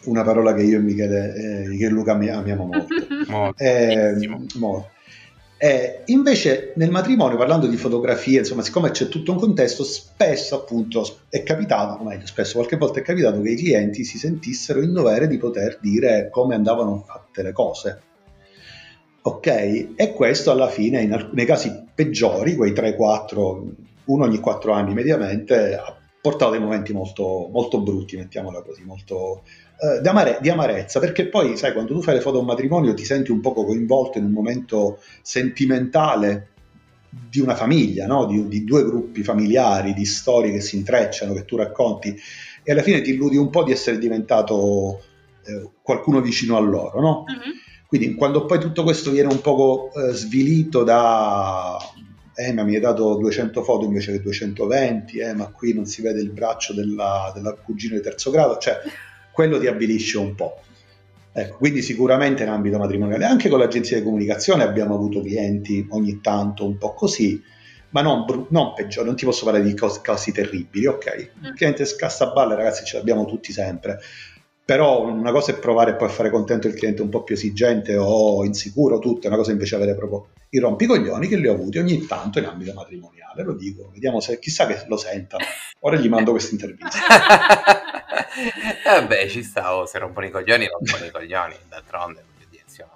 [0.05, 2.95] Una parola che io e Michele, eh, che Luca amiamo molto.
[3.29, 3.63] Molto.
[3.63, 4.91] Eh, molto.
[5.65, 11.07] Eh, invece nel matrimonio, parlando di fotografie, insomma, siccome c'è tutto un contesto, spesso appunto
[11.29, 14.93] è capitato, o meglio, spesso qualche volta è capitato che i clienti si sentissero in
[14.93, 18.03] dovere di poter dire come andavano fatte le cose.
[19.23, 19.47] Ok?
[19.95, 23.63] E questo alla fine, in, nei casi peggiori, quei 3-4,
[24.07, 29.45] uno ogni 4 anni mediamente, ha portato dei momenti molto, molto brutti, mettiamola così, molto
[29.83, 32.47] eh, di, amare- di, amarezza, perché poi, sai, quando tu fai le foto a un
[32.47, 36.51] matrimonio ti senti un poco coinvolto in un momento sentimentale
[37.09, 38.27] di una famiglia, no?
[38.27, 42.17] di, di, due gruppi familiari, di storie che si intrecciano, che tu racconti,
[42.63, 45.03] e alla fine ti illudi un po' di essere diventato
[45.45, 47.25] eh, qualcuno vicino a loro, no?
[47.29, 47.57] Mm-hmm.
[47.89, 51.77] Quindi quando poi tutto questo viene un poco eh, svilito da
[52.35, 56.01] eh ma mi hai dato 200 foto invece che 220, eh ma qui non si
[56.03, 58.79] vede il braccio della, della cugina di terzo grado, cioè
[59.33, 60.61] quello ti avvilisce un po'.
[61.35, 66.21] Ecco, quindi sicuramente in ambito matrimoniale, anche con l'agenzia di comunicazione abbiamo avuto clienti ogni
[66.21, 67.43] tanto un po' così,
[67.91, 71.31] ma non, non peggiore, non ti posso parlare di cos- casi terribili, ok?
[71.41, 71.55] Il mm.
[71.55, 73.99] cliente scassa balle, ragazzi, ce l'abbiamo tutti sempre,
[74.65, 77.97] però una cosa è provare poi a fare contento il cliente un po' più esigente
[77.97, 81.79] o insicuro, tutto, una cosa invece è avere proprio i rompicoglioni che li ho avuti
[81.79, 85.39] ogni tanto in ambito matrimoniale, lo dico, vediamo se chissà che lo senta,
[85.81, 86.99] ora gli mando questa intervista.
[88.85, 92.31] Vabbè, ci stavo, se rompono i coglioni, rompono i coglioni, d'altronde.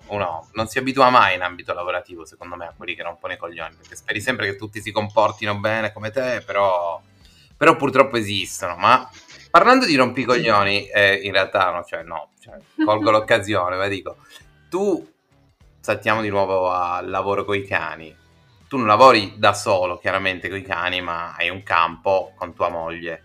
[0.08, 3.36] Uno non si abitua mai in ambito lavorativo, secondo me, a quelli che rompono i
[3.36, 7.00] coglioni, perché speri sempre che tutti si comportino bene come te, però,
[7.56, 8.76] però purtroppo esistono.
[8.76, 9.08] Ma
[9.56, 14.18] parlando di rompicoglioni, eh, in realtà no, cioè no, cioè, colgo l'occasione, ma dico,
[14.68, 15.02] tu
[15.80, 18.14] saltiamo di nuovo al lavoro con i cani.
[18.68, 22.68] Tu non lavori da solo, chiaramente, con i cani, ma hai un campo con tua
[22.68, 23.22] moglie.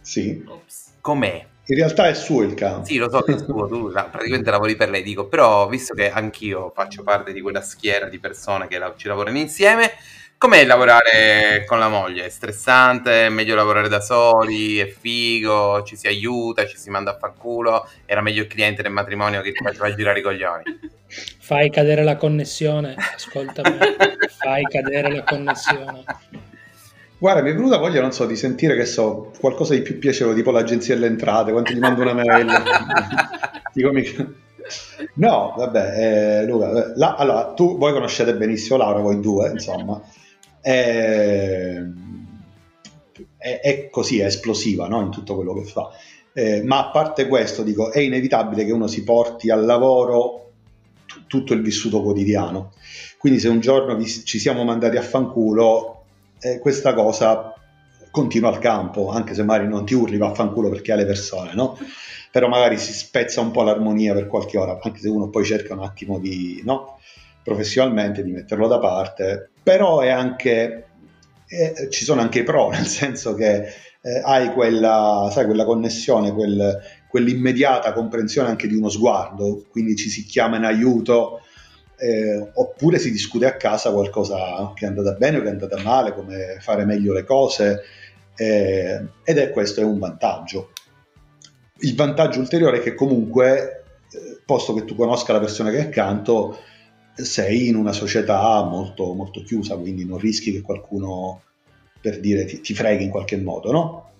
[0.00, 0.42] Sì.
[0.46, 1.46] Ops com'è?
[1.66, 2.86] In realtà è suo il campo.
[2.86, 6.10] Sì, lo so che è suo, tu praticamente lavori per lei, dico, però visto che
[6.10, 9.92] anch'io faccio parte di quella schiera di persone che ci lavorano insieme,
[10.42, 12.24] com'è lavorare con la moglie?
[12.24, 13.26] È stressante?
[13.26, 14.78] È meglio lavorare da soli?
[14.78, 15.84] È figo?
[15.84, 16.66] Ci si aiuta?
[16.66, 17.88] Ci si manda a far culo?
[18.06, 20.64] Era meglio il cliente del matrimonio che ti faceva girare i coglioni?
[21.38, 23.78] Fai cadere la connessione, ascoltami,
[24.36, 26.02] fai cadere la connessione.
[27.18, 30.34] Guarda, mi è venuta voglia, non so, di sentire che so, qualcosa di più piacevole,
[30.34, 32.50] tipo l'agenzia delle entrate, quando gli mando una mail.
[33.72, 34.26] Dico, mica...
[35.14, 40.00] No, vabbè, eh, Luca, la, allora, tu, voi conoscete benissimo Laura, voi due, insomma,
[40.62, 41.82] è,
[43.36, 45.00] è, è così, è esplosiva no?
[45.02, 45.90] in tutto quello che fa.
[46.32, 50.52] Eh, ma a parte questo, dico, è inevitabile che uno si porti al lavoro
[51.06, 52.72] t- tutto il vissuto quotidiano.
[53.18, 56.04] Quindi se un giorno vi, ci siamo mandati a fanculo,
[56.40, 57.54] eh, questa cosa
[58.10, 61.78] continua al campo, anche se magari non ti urli vaffanculo perché hai le persone, no?
[62.30, 65.74] Però magari si spezza un po' l'armonia per qualche ora, anche se uno poi cerca
[65.74, 66.98] un attimo di, no?
[67.42, 70.86] Professionalmente di metterlo da parte, però è anche,
[71.46, 73.66] eh, ci sono anche i pro, nel senso che
[74.00, 80.08] eh, hai quella, sai, quella connessione, quel, quell'immediata comprensione anche di uno sguardo, quindi ci
[80.08, 81.40] si chiama in aiuto
[82.02, 85.80] eh, oppure si discute a casa qualcosa che è andata bene o che è andata
[85.80, 87.82] male, come fare meglio le cose,
[88.34, 90.72] eh, ed è questo è un vantaggio.
[91.78, 95.82] Il vantaggio ulteriore è che comunque, eh, posto che tu conosca la persona che è
[95.82, 96.58] accanto,
[97.14, 101.42] sei in una società molto, molto chiusa, quindi non rischi che qualcuno,
[102.00, 104.12] per dire, ti, ti freghi in qualche modo, no?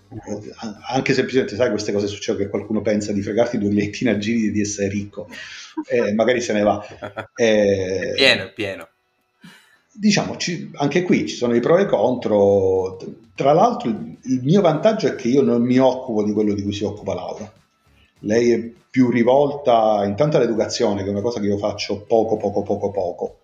[0.89, 4.51] anche semplicemente sai queste cose succedono che qualcuno pensa di fregarti due bigliettini a giri
[4.51, 5.29] di essere ricco.
[5.89, 6.85] E magari se ne va.
[7.35, 8.89] Eh, è pieno è pieno.
[9.95, 12.99] Diciamo ci, anche qui ci sono i pro e i contro.
[13.35, 16.63] Tra l'altro il, il, mio vantaggio è che io non mi occupo di quello di
[16.63, 17.53] cui si occupa Laura.
[18.21, 22.63] Lei è più rivolta intanto all'educazione che è una cosa che io faccio poco poco
[22.63, 23.41] poco poco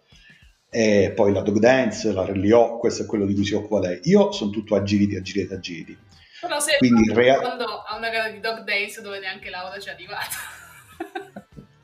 [0.68, 4.00] e poi la dog dance, la rellio, questo è quello di cui si occupa lei.
[4.02, 5.98] Io sono tutto agility, agility, agility.
[6.42, 9.88] Però sei Quindi rea- quando a una gara di dog days dove neanche Laura ci
[9.88, 10.36] è arrivata.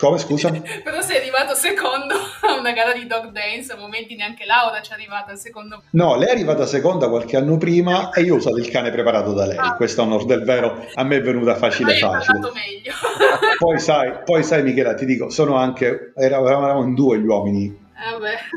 [0.05, 0.51] Come scusa?
[0.85, 4.91] Però sei arrivato secondo a una gara di dog dance, a momenti neanche Laura ci
[4.91, 5.83] è arrivata al secondo.
[5.93, 9.33] No, lei è arrivata seconda qualche anno prima e io ho usato il cane preparato
[9.33, 9.57] da lei.
[9.57, 9.77] Ah.
[9.77, 12.39] Questo a onor del vero, a me è venuta facile facile.
[12.39, 12.93] meglio.
[13.59, 18.17] poi sai, poi sai Michela, ti dico, sono anche eravamo in due gli uomini Ah,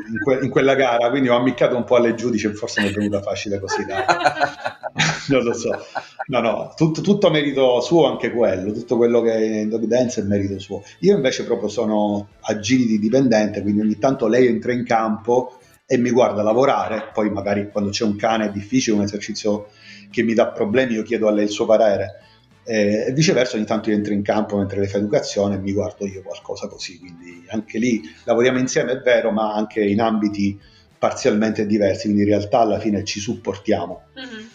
[0.09, 2.91] in, que- in, quella gara, quindi ho ammiccato un po' alle giudici, forse mi è
[2.91, 4.03] venuta facile così, dai.
[5.29, 5.69] non lo so.
[6.27, 10.21] No, no, tutto, tutto, merito suo anche quello, tutto quello che è in dog dance
[10.21, 10.83] è merito suo.
[10.99, 16.09] Io invece proprio sono agility dipendente, quindi ogni tanto lei entra in campo e mi
[16.09, 19.69] guarda lavorare, poi magari quando c'è un cane è difficile, un esercizio
[20.09, 22.26] che mi dà problemi, io chiedo a lei il suo parere eh,
[22.67, 26.05] e viceversa ogni tanto io entro in campo mentre lei fa educazione e mi guardo
[26.05, 30.59] io qualcosa così, quindi anche lì lavoriamo insieme è vero, ma anche in ambiti
[30.97, 34.01] parzialmente diversi, quindi in realtà alla fine ci supportiamo.
[34.19, 34.47] Mm-hmm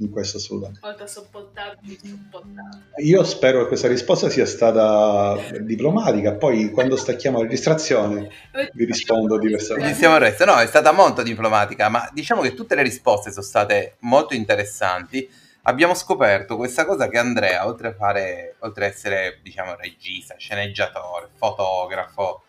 [0.00, 0.80] in questo assolutamente.
[1.06, 2.82] Sopportarmi, sopportarmi.
[3.04, 8.30] Io spero che questa risposta sia stata diplomatica, poi quando stacchiamo la registrazione
[8.72, 9.94] vi rispondo diversamente.
[9.94, 10.44] Siamo resto.
[10.44, 15.28] No, è stata molto diplomatica, ma diciamo che tutte le risposte sono state molto interessanti
[15.62, 21.28] abbiamo scoperto questa cosa che Andrea, oltre a fare, oltre a essere, diciamo, regista, sceneggiatore,
[21.36, 22.42] fotografo,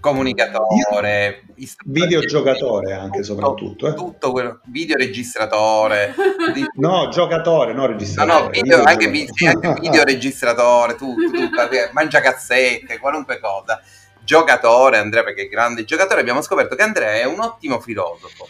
[0.00, 1.44] comunicatore,
[1.84, 3.94] videogiocatore anche tutto, soprattutto, eh.
[3.94, 6.14] tutto quello, videoregistratore.
[6.54, 6.64] di...
[6.76, 8.32] No, giocatore, no registratore.
[8.32, 13.80] No, no, video, video anche, video, anche videoregistratore, tutto, tutto, mangia cazzette, qualunque cosa.
[14.22, 18.48] Giocatore, Andrea, perché è grande giocatore, abbiamo scoperto che Andrea è un ottimo filosofo.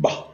[0.00, 0.28] Bah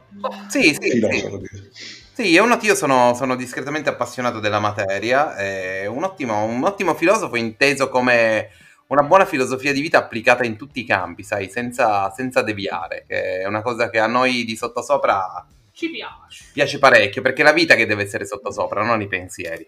[0.47, 1.41] sì, sì, filosofo.
[1.71, 1.95] Sì.
[2.13, 7.35] Sì, io, io sono, sono, discretamente appassionato della materia, è un ottimo, un ottimo filosofo
[7.35, 8.49] inteso come
[8.87, 13.41] una buona filosofia di vita applicata in tutti i campi, sai, senza, senza deviare, che
[13.41, 16.45] è una cosa che a noi di sottosopra ci piace.
[16.53, 19.67] Piace parecchio, perché è la vita che deve essere sottosopra, non i pensieri.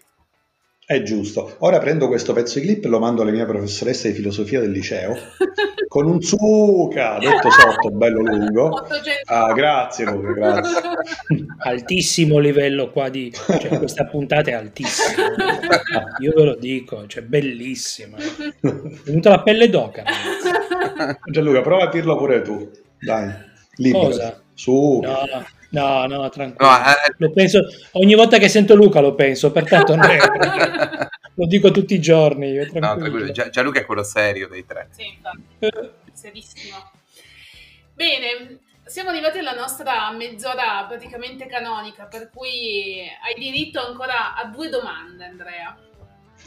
[0.90, 1.54] È giusto.
[1.58, 4.72] Ora prendo questo pezzo di clip e lo mando alla mia professoressa di filosofia del
[4.72, 5.16] liceo
[5.86, 8.84] con un zucca, detto sotto, bello lungo.
[9.26, 10.80] Ah, grazie Luca, grazie.
[11.62, 13.30] Altissimo livello qua di...
[13.32, 15.28] Cioè, questa puntata è altissima.
[16.18, 18.16] Io ve lo dico, cioè bellissima.
[18.16, 18.74] È
[19.04, 20.02] venuta la pelle d'oca.
[21.30, 22.68] Gianluca, prova a dirlo pure tu.
[22.98, 23.32] Dai,
[23.76, 24.06] libero.
[24.06, 24.42] Cosa?
[24.54, 24.98] Su.
[25.04, 25.44] No, no.
[25.70, 26.70] No, no, tranquillo.
[26.70, 27.60] No, eh, lo penso,
[27.92, 30.26] ogni volta che sento Luca lo penso, pertanto Andrea,
[31.34, 32.50] lo dico tutti i giorni.
[32.50, 33.30] Io, no, tranquillo.
[33.30, 34.88] Gia, Gianluca è quello serio dei tre.
[34.90, 35.16] Sì,
[36.12, 36.90] serissimo.
[37.94, 44.68] Bene, siamo arrivati alla nostra mezz'ora praticamente canonica, per cui hai diritto ancora a due
[44.68, 45.76] domande, Andrea.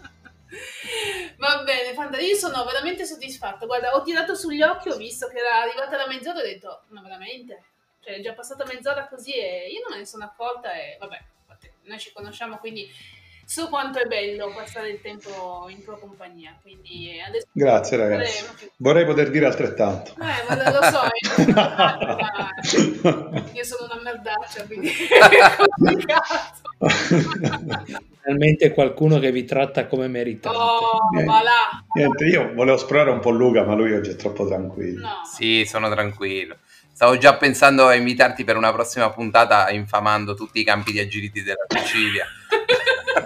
[1.37, 3.67] Va bene, Fanta, io sono veramente soddisfatta.
[3.67, 6.83] Guarda, ho tirato sugli occhi, ho visto che era arrivata la mezz'ora e ho detto,
[6.89, 7.65] ma veramente?
[8.01, 11.23] Cioè, è già passata mezz'ora così e io non me ne sono accorta e vabbè,
[11.83, 12.89] noi ci conosciamo, quindi
[13.51, 16.57] so quanto è bello passare il tempo in tua compagnia.
[16.63, 18.45] Quindi adesso Grazie ragazzi.
[18.45, 20.13] Vorrei, vorrei poter dire altrettanto.
[20.21, 21.01] Eh, ma lo so,
[23.53, 26.61] io sono una merdaccia, quindi è complicato.
[28.23, 30.57] Finalmente qualcuno che vi tratta come meritate.
[30.57, 31.33] Oh, niente,
[31.95, 35.01] niente, io volevo esplorare un po' Luca, ma lui oggi è troppo tranquillo.
[35.01, 35.23] No.
[35.25, 36.59] Sì, sono tranquillo.
[36.93, 41.43] Stavo già pensando a invitarti per una prossima puntata infamando tutti i campi di agility
[41.43, 42.27] della Sicilia.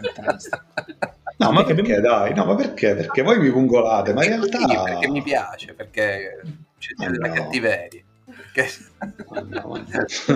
[1.39, 2.35] no, ma perché dai?
[2.35, 2.95] No, ma perché?
[2.95, 4.59] Perché voi mi pungolate, ma in realtà...
[4.59, 6.43] Sì, perché mi piace, perché
[6.79, 7.35] c'è della no.
[7.35, 8.03] cattiveria.
[8.25, 8.69] Perché...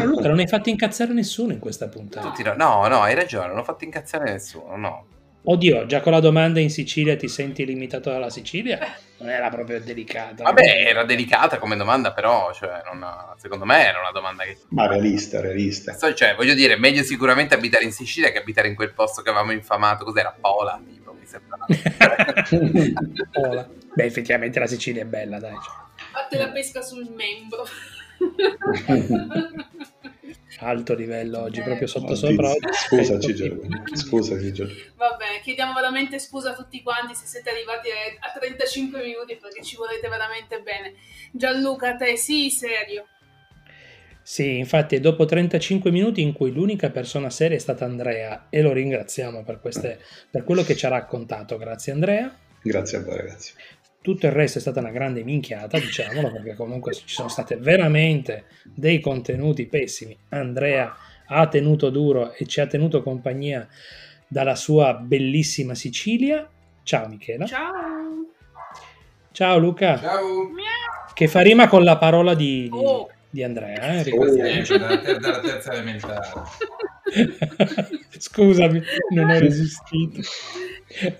[0.04, 2.54] Luca, non hai fatto incazzare nessuno in questa puntata.
[2.54, 5.06] No, no, no, hai ragione, non ho fatto incazzare nessuno, no.
[5.50, 8.78] Oddio, già con la domanda in Sicilia ti senti limitato dalla Sicilia?
[9.16, 10.42] Non era proprio delicata.
[10.42, 13.02] Vabbè, era delicata come domanda, però, cioè, non,
[13.38, 14.58] secondo me era una domanda che...
[14.68, 15.96] Ma realista, realista.
[15.96, 19.52] Cioè, voglio dire, meglio sicuramente abitare in Sicilia che abitare in quel posto che avevamo
[19.52, 20.36] infamato, cos'era?
[20.38, 21.56] Pola, tipo, mi sembra.
[23.32, 23.66] Pola.
[23.94, 25.54] Beh, effettivamente la Sicilia è bella, dai.
[25.54, 26.04] Cioè.
[26.12, 27.64] Fatte la pesca sul membro.
[30.60, 31.62] Alto livello oggi, Eh.
[31.62, 32.52] proprio sotto sopra.
[32.72, 33.68] Scusaci, Giorgio.
[33.92, 34.74] Scusaci, Giorgio.
[34.96, 35.17] Vabbè,
[35.48, 39.76] chiediamo veramente scusa a tutti quanti se siete arrivati a a 35 minuti perché ci
[39.76, 40.92] volete veramente bene.
[41.32, 43.06] Gianluca, te sì, serio.
[44.20, 48.60] Sì, infatti è dopo 35 minuti in cui l'unica persona seria è stata Andrea e
[48.60, 49.98] lo ringraziamo per, queste,
[50.30, 51.56] per quello che ci ha raccontato.
[51.56, 52.36] Grazie Andrea.
[52.60, 53.54] Grazie a voi, ragazzi.
[54.02, 58.44] Tutto il resto è stata una grande minchiata, diciamolo, perché comunque ci sono state veramente
[58.64, 60.14] dei contenuti pessimi.
[60.28, 60.94] Andrea
[61.26, 63.66] ha tenuto duro e ci ha tenuto compagnia
[64.28, 66.48] dalla sua bellissima Sicilia.
[66.82, 67.46] Ciao Michela.
[67.46, 67.72] Ciao.
[69.32, 70.50] Ciao Luca, Ciao!
[71.14, 73.08] che fa rima con la parola di, di- Oh.
[73.30, 73.98] di Andrea.
[74.00, 74.10] eh, Sì,
[74.78, 76.26] dalla, ter- dalla terza elementare.
[78.18, 78.82] Scusami,
[79.14, 80.20] non ho resistito.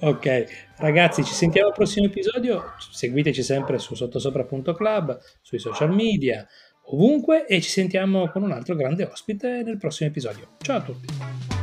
[0.01, 0.45] Ok,
[0.79, 2.73] ragazzi, ci sentiamo al prossimo episodio.
[2.91, 6.47] Seguiteci sempre su sottosopra.club, sui social media,
[6.87, 10.49] ovunque e ci sentiamo con un altro grande ospite nel prossimo episodio.
[10.61, 11.07] Ciao a tutti.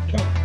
[0.10, 0.45] Ciao.